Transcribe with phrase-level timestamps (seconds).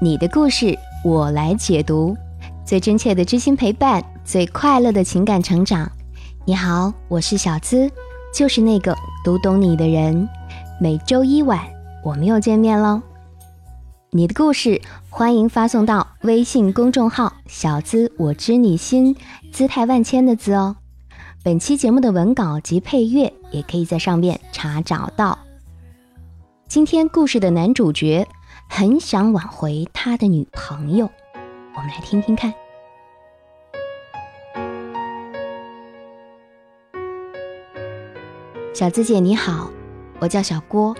[0.00, 2.16] 你的故事我来解读，
[2.64, 5.90] 最真切的知心陪伴，最快乐的情感成长。
[6.44, 7.90] 你好，我是小资，
[8.32, 10.28] 就是那个读懂你的人。
[10.80, 11.60] 每周一晚，
[12.04, 13.02] 我们又见面喽。
[14.10, 14.80] 你的故事，
[15.10, 19.16] 欢迎发送到微信公众号“小资我知你心”，
[19.50, 20.76] 姿态万千的“资”哦。
[21.42, 25.36] 本期节目的文稿及配乐，也可以在上面查找到。
[26.68, 28.28] 今天故事的男主角
[28.68, 31.10] 很想挽回他的女朋友，
[31.74, 32.52] 我们来听听看。
[38.72, 39.70] 小资姐你好，
[40.20, 40.94] 我叫小郭。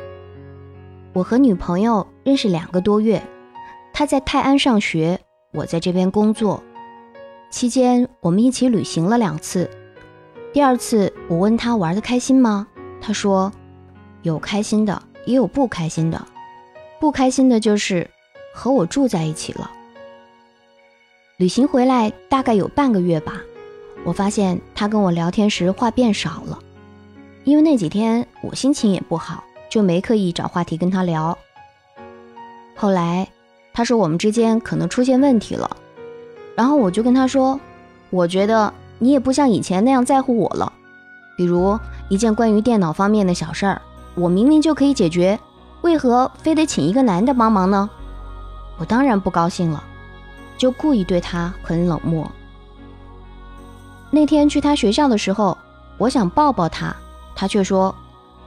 [1.13, 3.23] 我和女朋友认识两个多月，
[3.93, 5.21] 她在泰安上学，
[5.53, 6.63] 我在这边工作。
[7.51, 9.71] 期间我们一起旅行了两次。
[10.53, 12.67] 第二次我问她玩的开心吗？
[13.01, 13.53] 她说
[14.23, 15.01] 有开心的。
[15.27, 16.27] 也有不开心的，
[17.01, 18.09] 不开心的就是
[18.53, 19.71] 和我住在一起了。
[21.37, 23.41] 旅行回来大概有半个月吧，
[24.05, 26.59] 我发现他跟我聊天时话变少了，
[27.45, 31.37] 因为那几天我心情也不好，就没刻意找话题跟他聊。
[32.75, 33.29] 后来
[33.73, 35.77] 他说我们之间可能出现问题了，
[36.57, 37.61] 然后我就跟他说，
[38.11, 40.73] 我觉得你也不像以前那样在乎我了，
[41.37, 43.81] 比如一件关于电脑方面的小事儿。
[44.17, 45.39] 我明明就可以解决，
[45.83, 47.89] 为何非得请一个男的帮忙呢？
[48.77, 49.83] 我当然不高兴了，
[50.57, 52.31] 就故意对他很冷漠。
[54.11, 55.57] 那天去他学校的时候，
[55.97, 56.95] 我想抱抱他，
[57.35, 57.95] 他却说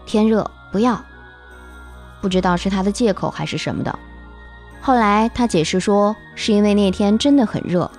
[0.06, 1.02] 天热不要。
[2.22, 4.00] 不知道是他的借口还是什么的。
[4.82, 7.90] 后来他解释说是因为那天真的很热，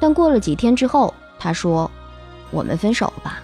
[0.00, 1.90] 但过了几天之后，他说
[2.50, 3.40] 我们分手吧。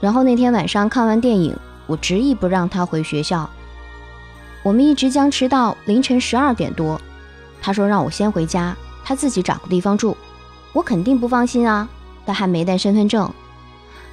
[0.00, 1.56] 然后那天晚上看完电影。
[1.86, 3.46] 我执意不让他回学校，
[4.64, 7.00] 我们一直僵持到凌晨十二点多。
[7.62, 10.16] 他说让我先回家，他自己找个地方住。
[10.72, 11.88] 我肯定不放心啊，
[12.26, 13.30] 他还没带身份证。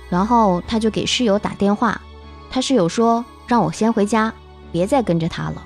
[0.09, 1.99] 然后他就给室友打电话，
[2.51, 4.31] 他室友说让我先回家，
[4.71, 5.63] 别再跟着他了。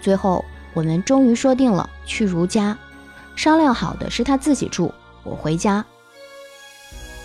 [0.00, 2.76] 最后我们终于说定了去如家，
[3.36, 5.84] 商量好的是他自己住，我回家。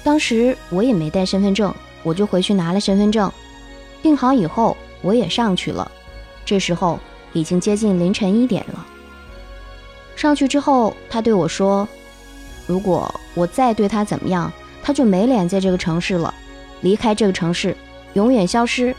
[0.04, 3.32] 当时我也没带身份证，我就回去拿了身份证。
[4.02, 5.90] 订好以后，我也上去了。
[6.46, 7.00] 这时候
[7.34, 8.86] 已经接近凌晨一点了。
[10.16, 11.88] 上去之后，他对我说
[12.68, 14.52] ：“如果我再对他怎么样，
[14.82, 16.34] 他就没脸在这个城市了，
[16.82, 17.76] 离开这个城市，
[18.14, 18.96] 永远消失。”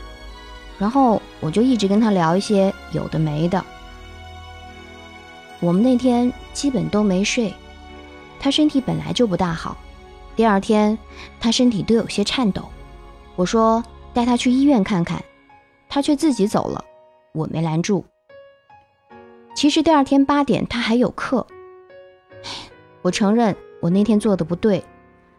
[0.79, 3.65] 然后我就一直跟他聊一些有的没的。
[5.61, 7.55] 我们那天基本都没睡。
[8.39, 9.77] 他身体本来就不大好，
[10.35, 10.99] 第二天
[11.41, 12.69] 他身体都有些颤抖。
[13.37, 13.83] 我说。
[14.17, 15.23] 带他去医院看看，
[15.91, 16.83] 他却自己走了，
[17.37, 18.05] 我没拦住。
[19.55, 21.47] 其实第二天八点他还有课，
[23.03, 24.85] 我承认我那天做的不对，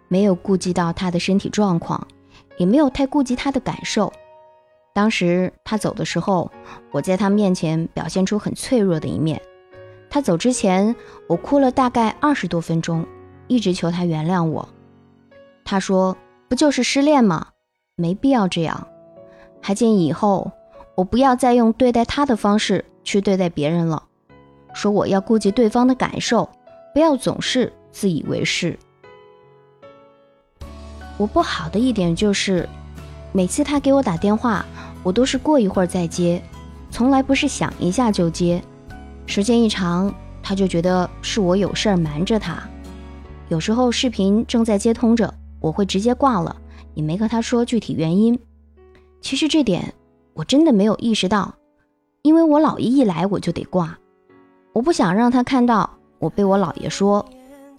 [0.08, 2.08] 没有顾及到他的身体状况，
[2.58, 4.12] 也没有太顾及他的感受。
[4.94, 6.52] 当时他走的时候，
[6.92, 9.42] 我在他面前表现出很脆弱的一面。
[10.10, 10.96] 他走之前，
[11.28, 13.06] 我哭了大概二十多分钟，
[13.48, 14.68] 一直求他原谅我。
[15.64, 16.18] 他说
[16.50, 17.50] ：“不就是失恋吗？”
[17.96, 18.88] 没必要这样，
[19.62, 20.52] 还建议以后
[20.98, 24.02] 我不要再用对待他的方式去对待别人了。
[24.74, 26.50] 说我要顾及对方的感受，
[26.92, 28.76] 不要总是自以为是。
[31.18, 32.68] 我不好的一点就是，
[33.32, 34.66] 每次他给我打电话，
[35.04, 36.42] 我都是过一会儿再接，
[36.90, 38.60] 从来不是想一下就接。
[39.28, 42.58] 时间一长，他就觉得是我有事儿瞒着他。
[43.50, 46.56] 有时候视频正在接通着，我会直接挂了。
[46.96, 48.40] 也没和他说具体原因。
[49.22, 49.94] 其实这点
[50.38, 51.52] 我真的没有意识到，
[52.22, 53.98] 因为我姥爷一来我就得挂，
[54.72, 55.90] 我不想让他看到
[56.20, 57.26] 我被我姥爷说，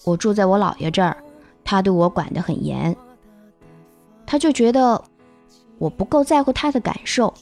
[0.05, 1.17] 我住在我姥爷这儿，
[1.63, 2.97] 他对我管得很严。
[4.27, 5.01] 他就觉得
[5.79, 7.33] 我不够在乎他的感受，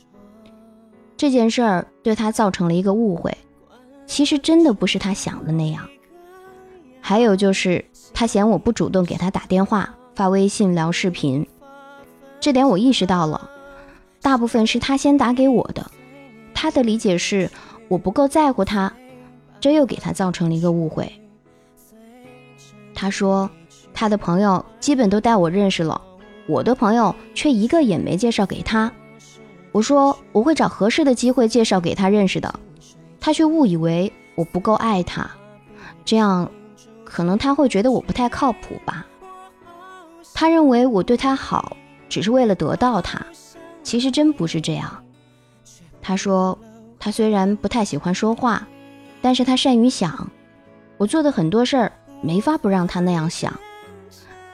[1.17, 3.35] 这件事儿对他造成了一个误会。
[4.07, 5.89] 其实真的不是他想的那样。
[7.01, 7.83] 还有就是
[8.13, 11.47] 他嫌我不主动给他打电话、发微信、聊视频。
[12.39, 13.51] 这点我意识到了，
[14.27, 15.89] 大部分是他先打给我的，
[16.53, 17.49] 他的理解是
[17.87, 18.93] 我不够在乎他，
[19.61, 21.13] 这又给他造成了一个误会。
[22.93, 23.49] 他说
[23.95, 26.03] 他的朋友基本都带我认识了，
[26.49, 28.91] 我的朋友却一个也没介绍给他。
[29.71, 32.53] 我说我会找合适的机会介绍给他认识的，
[33.21, 35.31] 他却误以为我不够爱他，
[36.05, 36.51] 这样
[37.05, 39.07] 可能他会觉得我不太靠谱吧。
[40.35, 41.77] 他认为我对他好。
[42.09, 43.25] 只是为了得到他，
[43.87, 45.05] 其实真不是这样。
[46.03, 46.59] 他说，
[46.99, 48.67] 他虽然不太喜欢说话，
[49.23, 50.29] 但是他善于想，
[50.99, 53.57] 我做的很多事儿没法不让他那样想，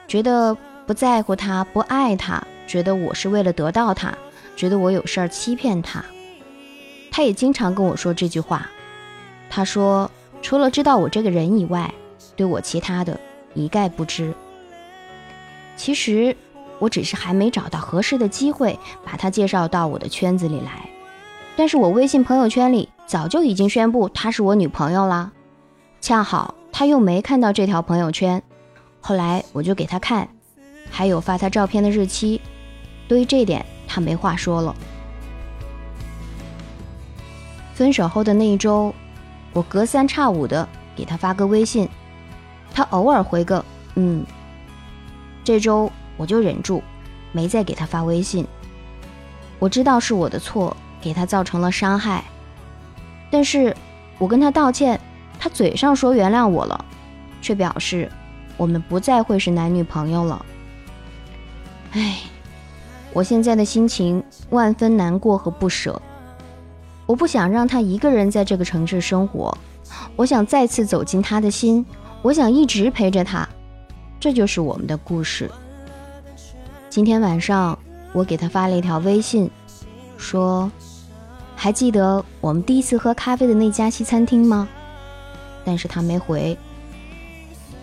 [0.07, 4.15] 觉得不在乎他，不爱他，觉得我是为了得到他，
[4.55, 6.05] 觉得我有事儿欺骗他。
[7.09, 8.69] 他也经常跟我说这句话，
[9.49, 10.11] 他说
[10.43, 11.91] 除了知道我这个人以外，
[12.35, 13.19] 对我其他的
[13.55, 14.31] 一概不知。
[15.75, 16.37] 其实
[16.79, 20.89] 我只是还没找到合适的机会把他介绍到我的圈子里来，
[21.55, 25.31] 但是我微信朋友圈里早就已经宣布她是我女朋友啦。
[26.01, 28.41] 恰好他又没看到这条朋友圈，
[28.99, 30.27] 后来我就给他看，
[30.89, 32.41] 还有发他照片的日期。
[33.07, 34.75] 对于这点，他没话说了。
[37.73, 38.93] 分手后的那一周，
[39.53, 41.87] 我隔三差五的给他发个微信，
[42.73, 43.63] 他偶尔回个
[43.95, 44.25] “嗯”。
[45.43, 45.91] 这周
[46.23, 46.81] 我就忍住，
[47.33, 48.47] 没再给他发微信。
[49.59, 52.23] 我知道是我的错，给他造成了伤害，
[53.29, 53.75] 但是
[54.17, 54.97] 我跟他道歉，
[55.37, 56.85] 他嘴上说原谅我了，
[57.41, 58.09] 却表示
[58.55, 60.45] 我们不再会是男女朋友了。
[61.91, 62.19] 唉，
[63.11, 66.01] 我现在的心情万分难过和不舍。
[67.05, 69.57] 我不想让他一个人在这个城市生活，
[70.15, 71.85] 我想再次走进他的心，
[72.21, 73.45] 我想一直陪着他。
[74.21, 75.51] 这就是我们的故事。
[76.93, 77.79] 今天晚上，
[78.11, 79.49] 我给他发了一条微信，
[80.15, 80.71] 说
[81.57, 84.69] ：“还记得我们第一次喝咖啡的那家西餐厅吗？”
[85.65, 86.55] 但是他没回。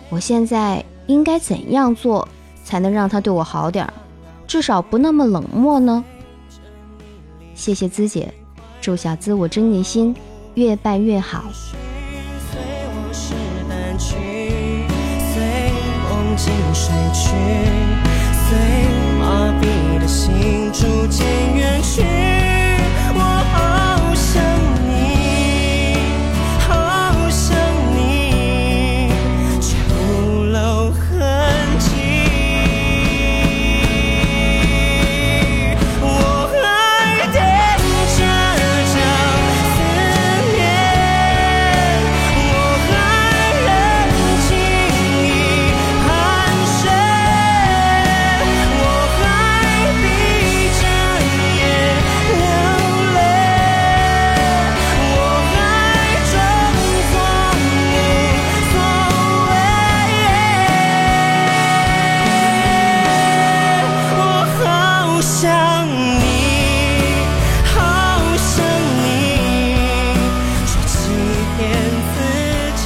[0.09, 2.25] 我现在应该怎样做
[2.63, 3.93] 才能让他对我好点儿，
[4.47, 6.01] 至少不那么冷漠呢？
[7.53, 8.33] 谢谢姿姐，
[8.79, 10.15] 祝小资我真年心
[10.53, 11.43] 越办越好。
[12.49, 13.33] 随往事
[13.67, 14.15] 难去，
[15.33, 15.43] 随
[16.01, 17.29] 梦境睡去，
[18.47, 19.00] 随
[19.61, 21.25] 你的心逐渐
[21.55, 22.40] 远去。
[65.41, 65.51] 逐渐
[71.57, 71.65] 远
[72.75, 72.83] 去。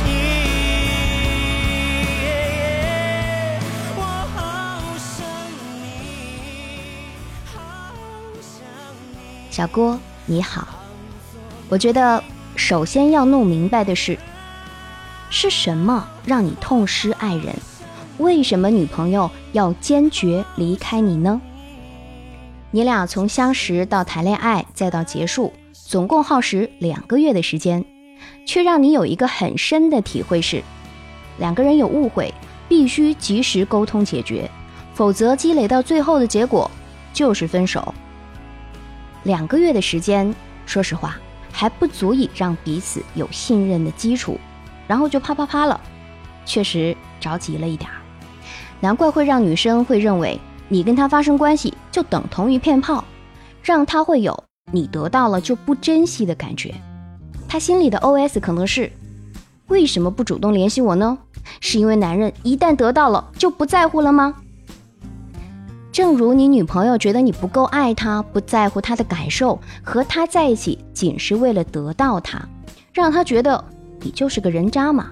[9.51, 10.65] 小郭，你好。
[11.67, 12.23] 我觉得
[12.55, 14.17] 首先要弄明白的是，
[15.29, 17.53] 是什么让你痛失爱人？
[18.17, 21.41] 为什么女朋友要坚决离开你呢？
[22.75, 27.85] 你俩从相识到谈恋爱再到结束，总共耗时两个月的时间，
[28.45, 30.61] 却让你有一个很深的体会是：
[31.37, 32.33] 两个人有误会，
[32.67, 34.51] 必须及时沟通解决，
[34.93, 36.69] 否则积累到最后的结果
[37.13, 37.95] 就是分手。
[39.23, 40.35] 两个月的时间，
[40.65, 41.15] 说实话
[41.53, 44.37] 还不足以让彼此有信任的基础，
[44.85, 45.79] 然后就啪啪啪了，
[46.45, 47.95] 确实着急了一点儿。
[48.81, 53.03] 难怪会让女生会认为你跟他发生关系就等同于骗炮，
[53.61, 56.73] 让他会有你得到了就不珍惜的感觉。
[57.47, 58.91] 他心里的 OS 可能是：
[59.67, 61.17] 为什么不主动联系我呢？
[61.61, 64.35] 是因为男人一旦得到了就不在乎了吗？
[65.91, 72.45] 正如你女朋友觉得你不够爱她，不在乎她的感受，和她在一起仅是为了得到她，
[72.91, 73.63] 让她觉得
[74.01, 75.11] 你就是个人渣嘛。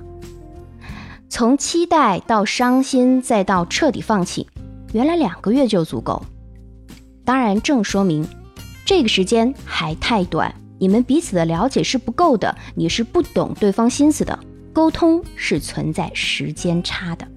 [1.29, 4.47] 从期待到伤心，再到彻底放弃，
[4.93, 6.23] 原来两个月就足够。
[7.25, 8.25] 当然，正说明
[8.85, 14.37] 这个时间还太短，你们彼此的了解是不够的，你是不懂对方心思的，
[14.71, 17.27] 沟通是存在时间差的。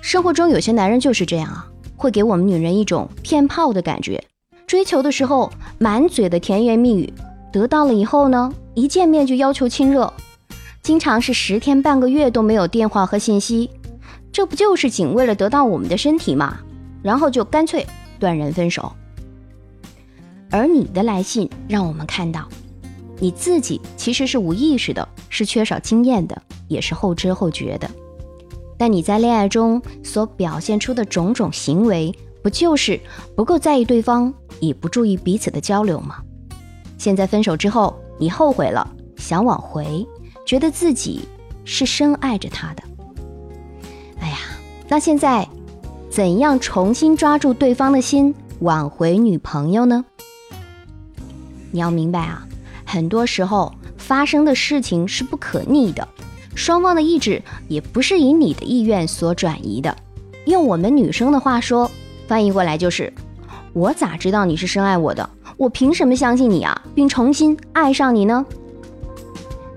[0.00, 4.22] 生活中有些男人就是这样啊，会给我们女人一种骗炮的感觉。
[4.66, 7.12] 追求的时候满嘴的甜言蜜语，
[7.52, 10.12] 得到了以后呢，一见面就要求亲热，
[10.82, 13.70] 经常是十天半个月都没有电话和信息，
[14.38, 16.60] 这不就是仅为了得到我们的身体吗？
[17.02, 17.84] 然后就干脆
[18.20, 18.92] 断人分手。
[20.48, 22.48] 而你的来信让我们看到，
[23.18, 27.90] 你自己其实是无意识的，是缺少经验的，也是后知后觉的。
[28.78, 33.00] 但你在恋爱中所表现出的种种行为，不就是
[33.34, 36.22] 不够在意对方，也不注意彼此的交流吗？
[36.96, 40.06] 现在分手之后，你后悔了，想挽回，
[40.46, 41.22] 觉得自己
[41.64, 42.84] 是深爱着他的。
[44.88, 45.46] 那现在
[46.10, 50.04] 怎样重新抓住对方的心，挽回女朋友呢？
[51.70, 52.46] 你要明白啊，
[52.86, 56.08] 很多时候发生的事情是不可逆的，
[56.54, 59.94] 双方的意志也不是以你的意愿所转移的。
[60.46, 61.90] 用我们女生的话说，
[62.26, 63.12] 翻译过来就是：
[63.74, 65.28] 我咋知道你是深爱我的？
[65.58, 68.46] 我凭什么相信你啊，并重新爱上你呢？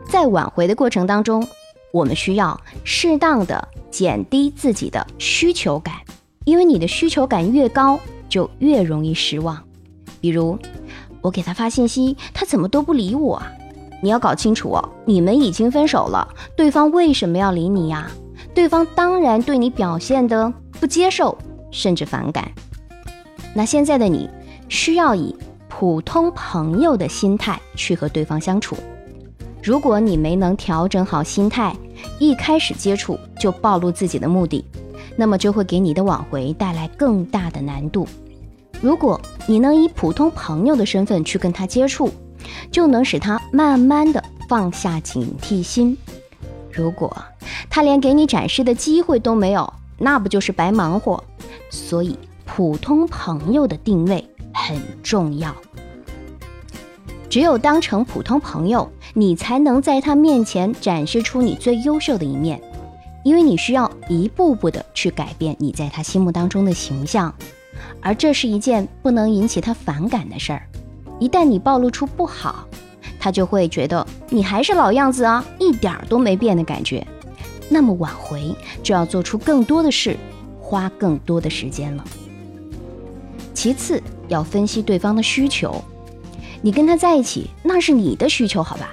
[0.08, 1.46] 在挽回的过程当中，
[1.92, 5.96] 我们需要适当的减低自己的需求感，
[6.46, 9.62] 因为你的需求感越高，就越容易失望。
[10.20, 10.58] 比如，
[11.22, 13.52] 我给他发信息，他怎么都不理我啊？
[14.02, 18.10] 你要搞清楚哦，你们已经分手了，对方为什么要理你呀？
[18.56, 21.38] 对方当然对你表现的不接受，
[21.70, 22.52] 甚至反感。
[23.54, 24.30] 那现在的你
[24.70, 25.36] 需要以
[25.68, 28.76] 普通朋友的心态去和对方相处。
[29.62, 31.76] 如果你没能调整好心态，
[32.22, 34.64] 一开始接触就暴露自己的目的，
[35.16, 38.08] 那么就会给你的挽回带来更大的难度。
[38.80, 42.12] 如果你能以普通朋友的身份去跟他接触，
[42.72, 45.98] 就能使他慢慢的放下警惕心。
[46.72, 47.12] 如果
[47.72, 51.24] 他连给你展示的机会都没有，那不就是白忙活？
[51.72, 54.24] 所以，普通朋友的定位
[54.54, 55.56] 很重要。
[57.32, 62.62] 只有当成普通朋友，你才能在他面前展示出你最优秀的一面，
[63.24, 67.34] 因为你需要一步步的去改变你在他心目当中的形象，
[68.02, 70.64] 而这是一件不能引起他反感的事儿。
[71.20, 72.68] 一旦你暴露出不好，
[73.18, 77.08] 他就会觉得你还是老样子啊，一点儿都没变的感觉。
[77.70, 80.18] 那么挽回就要做出更多的事，
[80.60, 82.04] 花更多的时间了。
[83.54, 85.82] 其次，要分析对方的需求。
[86.62, 88.90] 你跟他在一起，那是你的需求，好吧？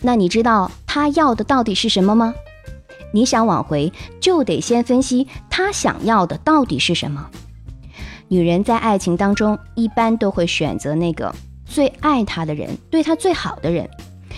[0.00, 2.34] 那你知道他要的到底是什么吗？
[3.12, 7.28] 你想挽回，就得先分析他想要的到底是什么。
[8.28, 11.34] 女人在爱情当中，一般都会选择那个。
[11.66, 13.88] 最爱他的人，对他最好的人，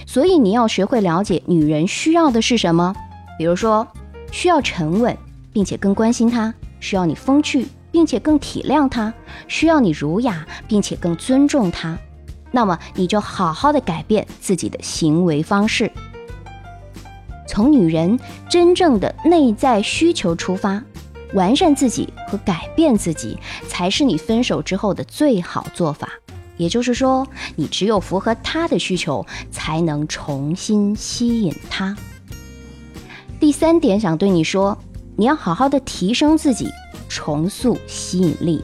[0.07, 2.95] 所以你要学会了解女人需要的是什么。
[3.39, 3.87] 比如说，
[4.31, 5.17] 需要沉稳，
[5.51, 9.11] 并且更关心他；需要你风趣，并且更体谅他；
[9.49, 11.97] 需要你儒雅，并且更尊重他。
[12.53, 15.91] 那么，你就好好的改变自己的行为方式，
[17.49, 20.83] 从女人真正的内在需求出发，
[21.35, 26.09] 完善自己和改变自己，才是你分手之后的最好做法。
[26.59, 31.97] 也就是说，你只有符合他的需求，才能重新吸引他。
[33.41, 34.79] 第三点，想对你说，
[35.17, 36.69] 你要好好的提升自己，
[37.09, 38.63] 重塑吸引力。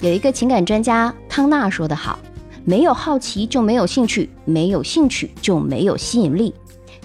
[0.00, 2.18] 有一个情感专家康纳说得好
[2.64, 6.54] ：“没有好奇就没有兴趣，没有兴趣就没有吸引力。”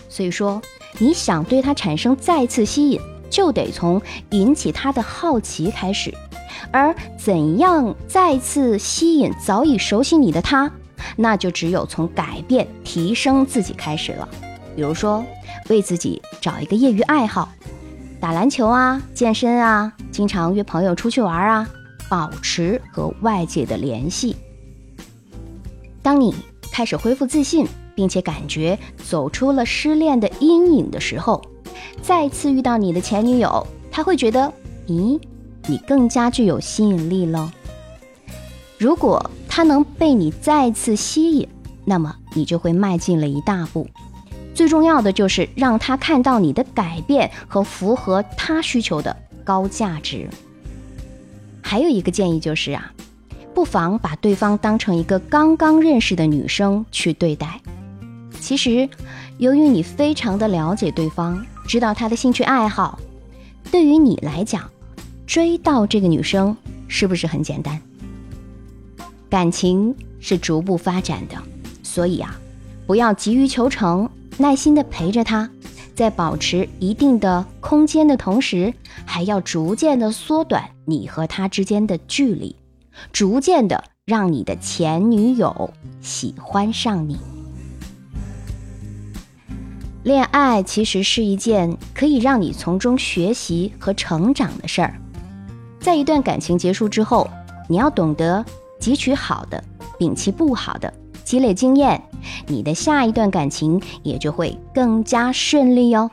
[0.09, 0.61] 所以说，
[0.97, 2.99] 你想对他产生再次吸引，
[3.29, 4.01] 就得从
[4.31, 6.13] 引起他的好奇开始。
[6.71, 10.71] 而怎样再次吸引早已熟悉你的他，
[11.15, 14.27] 那就只有从改变、提升自己开始了。
[14.75, 15.23] 比如说，
[15.69, 17.49] 为自己找一个业余爱好，
[18.19, 21.69] 打篮球啊、健身啊，经常约朋友出去玩啊，
[22.09, 24.35] 保持和外界的联系。
[26.09, 26.33] 当你
[26.71, 31.39] 开始恢复自信，并且感觉走出了失恋的阴影的时候，
[32.01, 34.51] 再次遇到你的前女友，他会觉得，
[34.87, 35.21] 咦？
[35.67, 37.53] 你更加具有吸引力了。
[38.79, 41.47] 如果他能被你再次吸引，
[41.85, 43.87] 那么你就会迈进了一大步。
[44.55, 50.27] 最重要的就是让他看到你的改变和符合他需求的高价值。
[51.61, 52.91] 还有一个建议就是啊，
[53.59, 57.59] 不妨把对方当成一个刚刚认识的女生去对待。
[58.39, 58.87] 其实，
[59.37, 62.97] 由于你非常的了解对方，知道他的兴趣爱好，
[63.69, 64.63] 对于你来讲。
[65.27, 66.55] 追到这个女生
[66.87, 67.81] 是不是很简单？
[69.29, 71.35] 感情是逐步发展的，
[71.83, 72.39] 所以啊，
[72.87, 75.49] 不要急于求成，耐心的陪着她，
[75.93, 78.73] 在保持一定的空间的同时，
[79.05, 82.55] 还要逐渐的缩短你和她之间的距离，
[83.11, 87.17] 逐渐的让你的前女友喜欢上你。
[90.03, 94.95] 恋爱其实是一件可以让你从中学习和成长的事儿。
[95.79, 97.29] 在一段感情结束之后，
[97.67, 98.43] 你要懂得
[98.79, 99.63] 汲取好的，
[99.99, 100.91] 摒弃不好的，
[101.23, 102.01] 积累经验，
[102.47, 106.09] 你的下一段感情也就会更加顺利哟。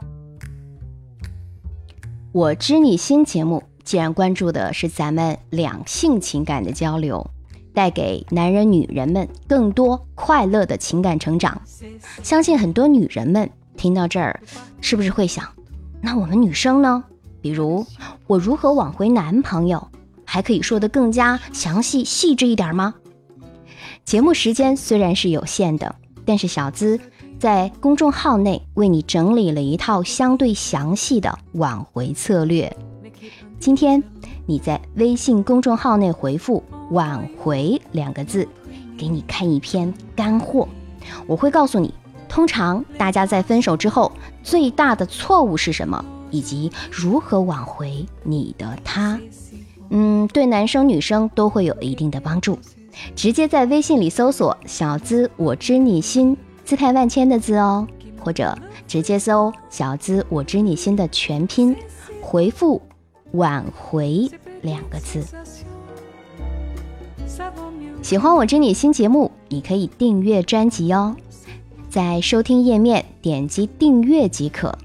[2.33, 7.25] 我知你心节目既然关注的是咱们两性情感的交流，
[7.73, 11.63] 带给男人、女人们更多快乐的情感成长。
[12.21, 14.41] 相信很多女人们听到这儿，
[14.81, 15.49] 是不是会想，
[16.01, 17.05] 那我们女生呢？
[17.41, 17.87] 比如
[18.27, 19.89] 我如何挽回男朋友，
[20.25, 22.93] 还可以说得更加详细、细致一点吗？
[24.05, 26.99] 节目时间虽然是有限的，但是小资
[27.39, 32.77] 在公众号内为你整理了一套相对详细的挽回策略。
[33.59, 34.03] 今天
[34.47, 36.63] 你在微信公众号内回复。
[36.93, 38.47] 挽回两个字，
[38.97, 40.69] 给你看一篇干货。
[41.27, 41.93] 我会告诉你，
[42.29, 44.13] 通常大家在分手之后
[44.45, 49.19] 最大的错误是什么，以及如何挽回你的他。
[49.91, 52.57] 嗯，对男生女生都会有一定的帮助。
[53.17, 57.85] 直接在微信里搜索“小资我知你心”，姿态万千的字哦，
[58.21, 58.57] 或者
[58.87, 61.77] 直接搜“小资我知你心”的全拼，
[62.21, 62.81] 回复
[63.37, 64.31] “挽回”
[64.63, 65.25] 两个字。
[68.03, 71.17] 喜欢我这你新节目，你可以订阅专辑哦，
[71.89, 74.77] 在收听页面点击订阅即可。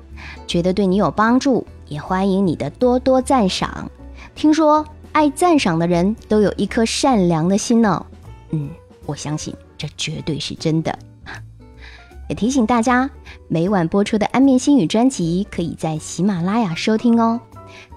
[0.48, 3.90] 觉得对你有帮助，也欢迎你的多多赞赏。
[4.36, 8.06] 听说爱赞赏的人都有一颗善良的心呢。
[8.50, 8.70] 嗯，
[9.06, 10.98] 我相信这绝对是真的。
[12.28, 13.10] 也提醒大家，
[13.48, 17.40] 每晚播出的安眠心语专辑可以在喜马拉雅收听哦。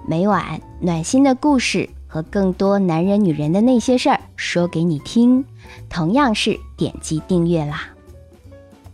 [0.07, 1.89] 每晚暖心的故事。
[2.07, 5.45] 和更多男人女人的那些事儿说给你听，
[5.89, 7.89] 同样是点击订阅啦。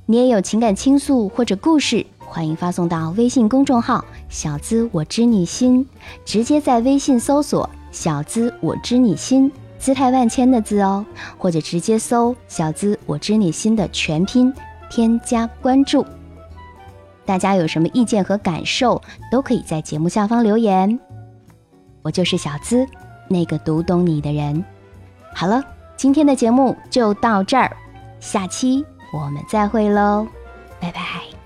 [0.07, 5.87] 你也有情感倾诉或者故事，欢迎发送到微信公众号“小资我知你心”，
[6.25, 11.05] 直接在微信搜索“小资我知你心”，姿态万千的字哦，
[11.37, 14.51] 或者直接搜“小资我知你心”的全拼，
[14.89, 16.07] 添加关注。
[17.31, 20.99] 大家有什么意见和感受，都可以在节目下方留言。
[22.03, 22.85] 我就是小资。
[23.29, 24.65] 那个读懂你的人，
[25.33, 25.63] 好了，
[25.97, 27.71] 今天的节目就到这儿，
[28.19, 30.27] 下期我们再会喽，
[30.81, 31.40] 拜拜。